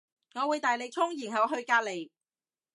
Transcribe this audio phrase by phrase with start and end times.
[0.33, 2.09] 我會大力衝然後去隔籬